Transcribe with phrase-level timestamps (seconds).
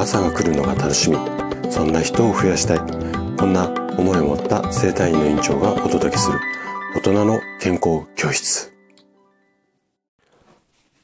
[0.00, 1.18] 朝が来るのが楽しみ。
[1.70, 2.78] そんな人を増やしたい。
[3.36, 3.68] こんな
[3.98, 6.38] 思いを持った生体院の院長がお届けする。
[6.96, 8.72] 大人の健康教室。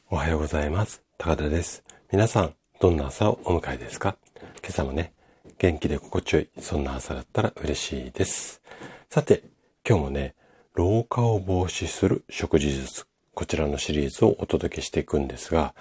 [0.09, 1.03] おはようございます。
[1.19, 1.85] 高田です。
[2.11, 4.17] 皆さんどんな朝をお迎えですか？
[4.63, 5.13] 今朝もね
[5.59, 8.63] 元気で心地よいそんな朝だったら嬉しいです。
[9.11, 9.43] さて
[9.87, 10.35] 今日もね
[10.73, 13.05] 老化を防止する食事術
[13.35, 15.75] こちらのシリーズをお届けしていくんですが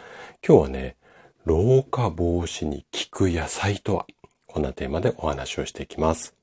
[0.46, 0.98] 今日はね
[1.46, 4.08] 老化防止に効く野菜とは？
[4.48, 6.34] こんなテーマでお話をしていきます。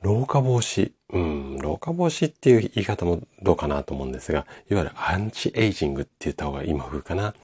[0.00, 0.92] 老化防止。
[1.10, 7.34] うん、老化防止っていう言い方もどうかなと思うんですが、いわゆるアンチエイジングって言った方が今風かな。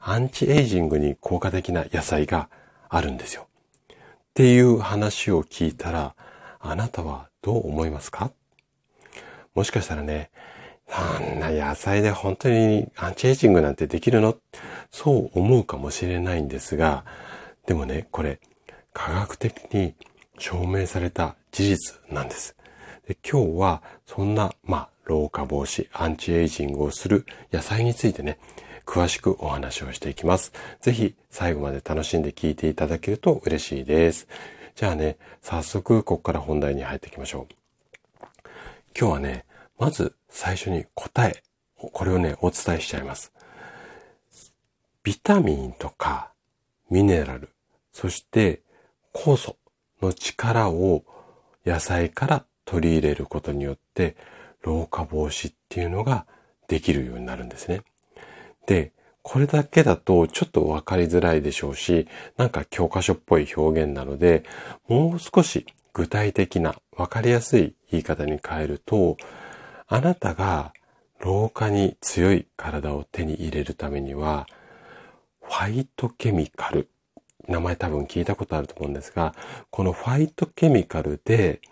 [0.00, 2.50] アンチエイジングに効果的な野菜が
[2.90, 3.46] あるんですよ。
[3.90, 3.94] っ
[4.34, 6.14] ていう話を聞いたら、
[6.60, 8.30] あなたはどう思いますか？
[9.54, 10.30] もしかしたらね、
[10.90, 14.36] そんな野菜で本当にアンチエイジングなんてできるの？
[14.90, 17.04] そう思うかもしれないんですが、
[17.66, 18.40] でもね、これ
[18.94, 19.94] 科学的に
[20.38, 22.56] 証明された事実なんです。
[23.06, 28.38] で今日はそんな、まあ、老化防止、アンチエイジングをする野菜についてね、
[28.86, 30.52] 詳しくお話をしていきます。
[30.80, 34.26] ぜひ最後まで楽しんで聞いていただけると嬉しいです。
[34.74, 37.54] じゃあね、早速ここから本題に入っていきましょう。
[38.98, 39.44] 今日はね、
[39.78, 41.42] まず最初に答え、
[41.76, 43.32] これをね、お伝えしちゃいます。
[45.02, 46.32] ビタミンとか
[46.90, 47.50] ミネラル、
[47.92, 48.62] そして
[49.14, 49.56] 酵素
[50.02, 51.04] の力を
[51.64, 54.16] 野菜から取り入れることによって
[54.62, 56.26] 老化防止っていうのが
[56.66, 57.82] できるようになるんですね。
[58.66, 64.42] で、これだけだとちょっとわかりづらいでしょうし、なんか教科書っぽい表現なので、
[64.88, 69.16] もう少し具体的なわかりやすい言い方に変えると、
[69.90, 70.74] あなたが
[71.18, 74.46] 老化に強い体を手に入れるためには、
[75.42, 76.88] ファイトケミカル。
[77.48, 79.34] 名前多分聞いたことあると思うんですが、
[79.70, 81.62] このファイトケミカルで、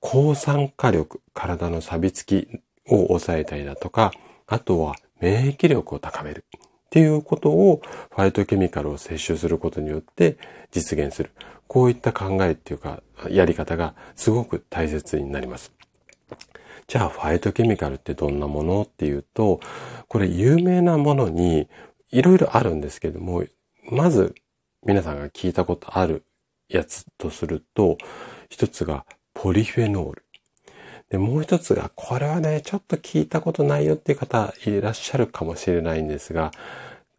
[0.00, 2.48] 抗酸化力、体の錆びつき
[2.88, 4.12] を抑えたりだとか、
[4.48, 6.60] あとは免疫力を高めるっ
[6.90, 10.36] ていうことをファイトケミカルを摂取することによって
[10.72, 11.30] 実現する。
[11.68, 13.00] こういった考えっていうか、
[13.30, 15.72] やり方がすごく大切になります。
[16.86, 19.60] じゃあ、ファイトケミカルってどんなものっていうと、
[20.08, 21.68] これ有名なものに
[22.10, 23.44] いろいろあるんですけども、
[23.90, 24.34] まず
[24.84, 26.24] 皆さんが聞いたことある
[26.68, 27.96] やつとすると、
[28.50, 30.24] 一つがポリフェノール。
[31.10, 36.50] で、もう一つが、これはね、ちょっと聞いたことないよっていう方いらっしゃるかもしれないんですが、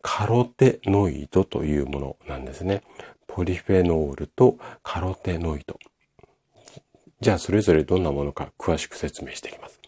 [0.01, 2.83] カロテノイドというものなんですね。
[3.27, 5.79] ポリフェノールとカロテノイド。
[7.21, 9.79] じゃあそれぞれどんなものか詳しく説明していきます。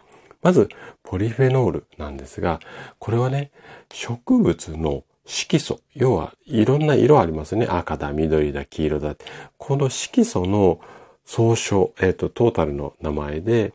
[0.41, 0.69] まず、
[1.03, 2.59] ポリフェノールなんですが、
[2.99, 3.51] これはね、
[3.91, 7.67] 植物の色素、要はいろんな色ありますね。
[7.67, 9.15] 赤だ、緑だ、黄色だ。
[9.57, 10.79] この色素の
[11.25, 13.73] 総称、えっ、ー、と、トータルの名前で、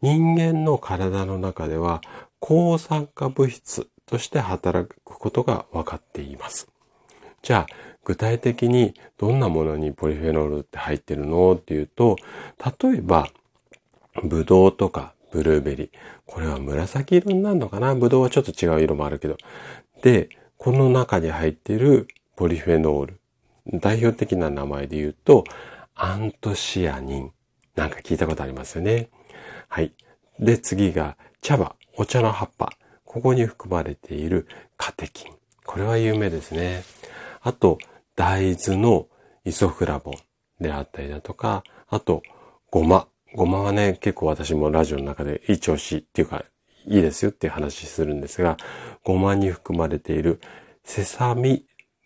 [0.00, 2.00] 人間の体の中では
[2.40, 6.68] 抗酸化物質として働くことが分かっています。
[7.42, 12.16] じゃあ、具体的にどんなものにポリフェノールって入ってるのっていうと、
[12.82, 13.28] 例えば、
[14.24, 15.90] ブドウとかブルーベリー。
[16.26, 17.94] これは紫色になるのかな？
[17.94, 19.36] ブドウはちょっと違う色もあるけど。
[20.02, 23.20] で、この中に入っているポリフェノール。
[23.80, 25.44] 代表的な名前で言うと、
[25.94, 27.32] アントシアニン。
[27.74, 29.08] なんか聞いたことありますよね。
[29.68, 29.92] はい。
[30.38, 32.70] で、次が茶葉、お茶の葉っぱ。
[33.04, 35.32] ここに含まれているカテキン。
[35.64, 36.82] これは有名ですね。
[37.42, 37.78] あと、
[38.16, 39.08] 大豆の
[39.44, 40.14] イソフラボン
[40.62, 42.22] であったりだとか、あと、
[42.70, 43.06] ごま。
[43.34, 46.44] ごまはね、結構私もラジオの中でいい調子っていうか、
[46.86, 48.56] いいですよっていう話するんですが、
[49.04, 50.40] ごまに含まれている
[50.84, 51.64] セサミ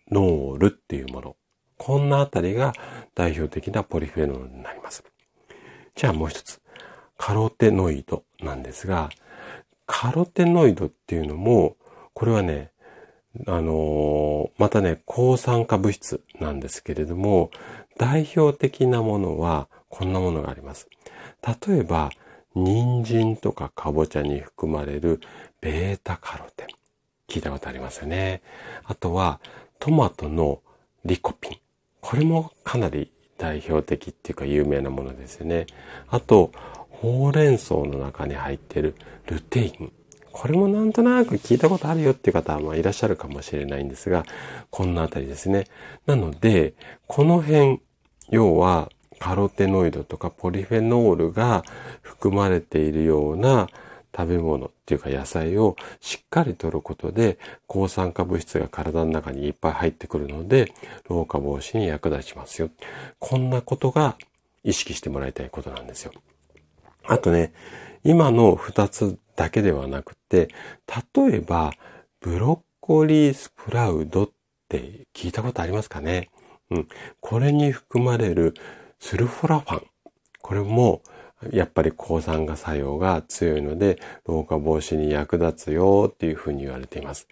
[0.09, 1.35] ノールっていうもの。
[1.77, 2.73] こんなあたりが
[3.13, 5.03] 代表的なポリフェノールになります。
[5.95, 6.61] じゃあもう一つ。
[7.17, 9.09] カロテノイドなんですが、
[9.85, 11.75] カロテノイドっていうのも、
[12.13, 12.71] これはね、
[13.45, 17.51] あの、またね、抗酸化物質なんですけれども、
[17.97, 20.87] 代表的なものはこんなものがあります。
[21.67, 22.11] 例えば、
[22.55, 25.21] 人参とかかぼちゃに含まれる
[25.61, 26.67] ベータカロテン。
[27.27, 28.41] 聞いたことありますよね。
[28.85, 29.39] あとは、
[29.79, 30.61] トマトの
[31.05, 31.57] リコピン。
[32.01, 35.67] これもかなり代表的っていうか有名なものですよね。
[36.09, 36.51] あと、
[36.89, 38.95] ほうれん草の中に入ってる
[39.27, 39.91] ルテイン。
[40.39, 44.23] これもなんとなく聞いたことあるよっていう方はまあいらっしゃるかもしれないんですが、
[44.69, 45.65] こんなあたりですね。
[46.05, 46.75] なので、
[47.07, 47.81] この辺、
[48.29, 51.63] 要はカロテノイドとかポリフェノールが
[52.03, 53.67] 含まれているような
[54.15, 60.71] 食べ物っていうか野菜をしっかりとることで抗酸化物質が体の中にいっぱい入ってくるので
[61.09, 62.69] 老化防止に役立ちますよ。
[63.17, 64.15] こんなことが
[64.63, 66.11] 意識してもらいたいことなんですよ。
[67.07, 67.53] あとね、
[68.07, 70.47] 今の二つだけではなくて、
[71.15, 71.73] 例えば
[72.21, 74.29] ブロッコリースプラウドっ
[74.69, 76.29] て聞いたことありますかね？
[76.71, 76.87] うん。
[77.19, 78.53] これに含まれる
[78.97, 79.87] スルフォラファン。
[80.41, 81.01] これも
[81.51, 87.27] やっぱり抗酸化作用が強いので、老化防止に役立つよっていうふうに言われています。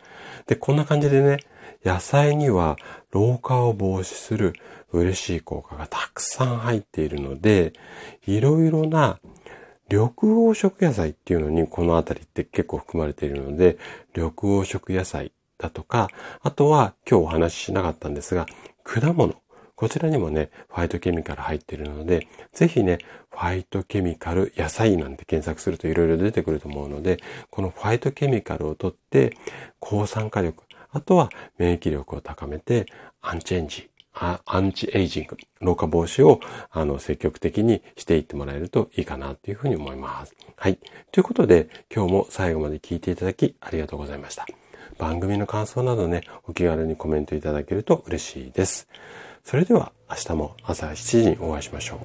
[0.46, 1.38] で、こんな感じでね、
[1.86, 2.76] 野菜には
[3.12, 4.52] 老化を防止する
[4.92, 7.72] 嬉しい効果がたくさん入っているので、
[8.28, 9.20] いろいろな
[9.90, 13.78] 緑黄色野菜っていうのにこのあたりって結構含まれているので、
[14.16, 14.32] 緑
[14.64, 16.10] 黄色野菜だとか、
[16.42, 18.46] あとは今日お話ししなかったんですが、
[18.84, 19.36] 果物。
[19.76, 23.00] こちらにもね、ファイトケミカル入っているので、ぜひね、
[23.30, 27.18] ファイトケミカル野菜なんて検索すると色々出てくると思うので、
[27.50, 29.38] このファイトケミカルをとって、
[29.80, 32.86] 抗酸化力、あとは免疫力を高めて、
[33.22, 36.40] アンチエンジ、アンチエイジング、老化防止を
[36.72, 40.34] あの積極的にしていってもらえるといいかなというふうに思います。
[40.56, 40.80] はい。
[41.12, 44.46] ということで、今日も最後まで聞いていただきありがとうございました。
[44.98, 48.88] 番組の感想などね、お気軽にコメントいただけると嬉しいです。
[49.44, 52.00] それでは明日も朝7時にお会いしましょう。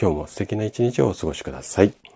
[0.00, 2.07] 今日も素敵な一日をお過ごしください。